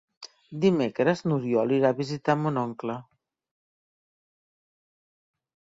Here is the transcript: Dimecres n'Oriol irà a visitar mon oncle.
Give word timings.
Dimecres 0.63 1.21
n'Oriol 1.27 1.75
irà 1.77 1.91
a 1.95 1.97
visitar 2.01 2.37
mon 2.41 2.59
oncle. 2.65 2.99